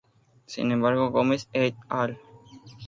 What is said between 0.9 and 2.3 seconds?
Gómez et al.